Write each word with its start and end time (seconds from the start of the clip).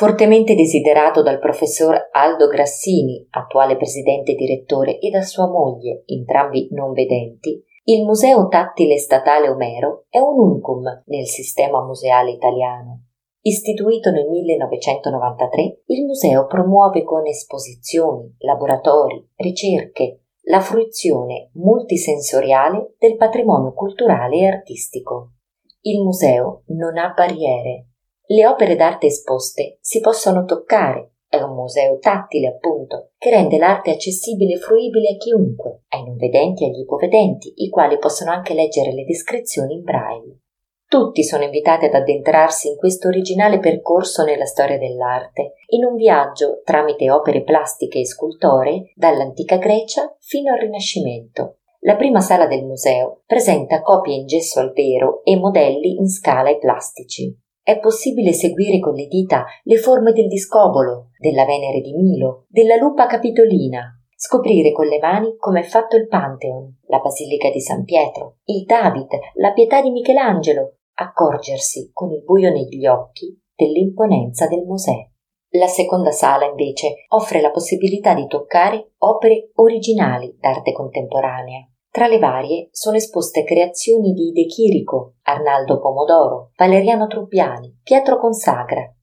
Fortemente 0.00 0.54
desiderato 0.54 1.22
dal 1.22 1.38
professor 1.38 2.08
Aldo 2.12 2.46
Grassini, 2.46 3.26
attuale 3.32 3.76
presidente 3.76 4.32
direttore, 4.32 4.98
e 4.98 5.10
da 5.10 5.20
sua 5.20 5.46
moglie, 5.46 6.04
entrambi 6.06 6.68
non 6.70 6.92
vedenti, 6.92 7.62
il 7.84 8.06
Museo 8.06 8.48
Tattile 8.48 8.96
Statale 8.96 9.50
Omero 9.50 10.06
è 10.08 10.16
un 10.16 10.38
unicum 10.38 10.84
nel 11.04 11.26
sistema 11.26 11.84
museale 11.84 12.30
italiano. 12.30 13.08
Istituito 13.42 14.10
nel 14.10 14.26
1993, 14.26 15.82
il 15.88 16.06
museo 16.06 16.46
promuove 16.46 17.04
con 17.04 17.26
esposizioni, 17.26 18.34
laboratori, 18.38 19.22
ricerche, 19.36 20.22
la 20.44 20.60
fruizione 20.60 21.50
multisensoriale 21.56 22.94
del 22.98 23.16
patrimonio 23.16 23.74
culturale 23.74 24.38
e 24.38 24.46
artistico. 24.46 25.32
Il 25.82 26.00
museo 26.00 26.62
non 26.68 26.96
ha 26.96 27.12
barriere. 27.14 27.89
Le 28.32 28.46
opere 28.46 28.76
d'arte 28.76 29.08
esposte 29.08 29.78
si 29.80 29.98
possono 29.98 30.44
toccare, 30.44 31.14
è 31.28 31.42
un 31.42 31.52
museo 31.52 31.98
tattile, 31.98 32.46
appunto, 32.46 33.10
che 33.18 33.28
rende 33.28 33.58
l'arte 33.58 33.90
accessibile 33.90 34.52
e 34.52 34.58
fruibile 34.58 35.08
a 35.08 35.16
chiunque, 35.16 35.80
ai 35.88 36.04
non 36.04 36.14
vedenti 36.14 36.62
e 36.62 36.68
agli 36.68 36.78
ipovedenti, 36.78 37.52
i 37.56 37.68
quali 37.68 37.98
possono 37.98 38.30
anche 38.30 38.54
leggere 38.54 38.92
le 38.92 39.02
descrizioni 39.02 39.74
in 39.74 39.82
braille. 39.82 40.38
Tutti 40.86 41.24
sono 41.24 41.42
invitati 41.42 41.86
ad 41.86 41.94
addentrarsi 41.94 42.68
in 42.68 42.76
questo 42.76 43.08
originale 43.08 43.58
percorso 43.58 44.22
nella 44.22 44.44
storia 44.44 44.78
dell'arte, 44.78 45.54
in 45.70 45.84
un 45.84 45.96
viaggio 45.96 46.60
tramite 46.62 47.10
opere 47.10 47.42
plastiche 47.42 47.98
e 47.98 48.06
scultoree 48.06 48.92
dall'antica 48.94 49.56
Grecia 49.56 50.14
fino 50.20 50.52
al 50.52 50.60
Rinascimento. 50.60 51.56
La 51.80 51.96
prima 51.96 52.20
sala 52.20 52.46
del 52.46 52.64
museo 52.64 53.22
presenta 53.26 53.82
copie 53.82 54.14
in 54.14 54.26
gesso 54.26 54.60
al 54.60 54.72
vero 54.72 55.24
e 55.24 55.36
modelli 55.36 55.96
in 55.96 56.08
scala 56.08 56.50
e 56.50 56.58
plastici. 56.58 57.36
È 57.62 57.78
possibile 57.78 58.32
seguire 58.32 58.78
con 58.80 58.94
le 58.94 59.06
dita 59.06 59.44
le 59.64 59.76
forme 59.76 60.12
del 60.12 60.28
discobolo, 60.28 61.10
della 61.18 61.44
Venere 61.44 61.80
di 61.80 61.92
Milo, 61.92 62.46
della 62.48 62.76
lupa 62.76 63.06
capitolina, 63.06 64.00
scoprire 64.16 64.72
con 64.72 64.86
le 64.86 64.98
mani 64.98 65.36
come 65.36 65.60
è 65.60 65.62
fatto 65.62 65.96
il 65.96 66.08
Pantheon, 66.08 66.78
la 66.88 66.98
Basilica 66.98 67.50
di 67.50 67.60
San 67.60 67.84
Pietro, 67.84 68.38
il 68.44 68.64
David, 68.64 69.08
la 69.34 69.52
Pietà 69.52 69.80
di 69.82 69.90
Michelangelo, 69.90 70.78
accorgersi 70.94 71.90
con 71.92 72.10
il 72.12 72.22
buio 72.22 72.50
negli 72.50 72.86
occhi 72.86 73.38
dell'imponenza 73.54 74.46
del 74.46 74.64
Mosè. 74.64 75.08
La 75.54 75.66
seconda 75.66 76.12
sala, 76.12 76.46
invece, 76.46 77.06
offre 77.08 77.40
la 77.40 77.50
possibilità 77.50 78.14
di 78.14 78.26
toccare 78.26 78.92
opere 78.98 79.50
originali 79.54 80.36
d'arte 80.38 80.72
contemporanea. 80.72 81.66
Tra 81.90 82.06
le 82.06 82.18
varie 82.18 82.68
sono 82.70 82.96
esposte 82.96 83.42
creazioni 83.42 84.12
di 84.12 84.30
De 84.30 84.46
Chirico, 84.46 85.14
Arnaldo 85.22 85.80
Pomodoro, 85.80 86.52
Valeriano 86.56 87.08
Truppiani, 87.08 87.80
Pietro 87.82 88.16
Consagra, 88.16 88.94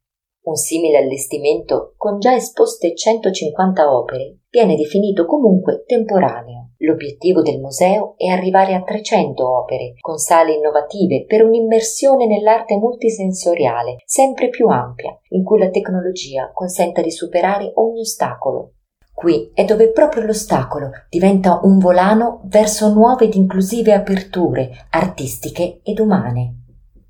un 0.48 0.56
simile 0.56 1.00
allestimento, 1.00 1.94
con 1.98 2.20
già 2.20 2.34
esposte 2.34 2.96
150 2.96 3.94
opere, 3.94 4.38
viene 4.50 4.76
definito 4.76 5.26
comunque 5.26 5.84
temporaneo. 5.86 6.70
L'obiettivo 6.78 7.42
del 7.42 7.60
museo 7.60 8.14
è 8.16 8.28
arrivare 8.28 8.74
a 8.74 8.84
300 8.84 9.46
opere, 9.46 9.96
con 10.00 10.18
sale 10.18 10.54
innovative 10.54 11.26
per 11.26 11.44
un'immersione 11.44 12.26
nell'arte 12.28 12.78
multisensoriale, 12.78 13.98
sempre 14.06 14.48
più 14.48 14.68
ampia, 14.68 15.20
in 15.30 15.44
cui 15.44 15.60
la 15.60 15.70
tecnologia 15.70 16.52
consenta 16.54 17.02
di 17.02 17.12
superare 17.12 17.72
ogni 17.76 18.02
ostacolo. 18.02 18.76
Qui 19.20 19.50
è 19.56 19.66
dove 19.66 19.90
proprio 19.90 20.22
l'ostacolo 20.22 20.92
diventa 21.10 21.62
un 21.64 21.80
volano 21.80 22.42
verso 22.44 22.94
nuove 22.94 23.26
ed 23.26 23.34
inclusive 23.34 23.92
aperture 23.92 24.86
artistiche 24.92 25.80
ed 25.82 25.98
umane. 25.98 26.67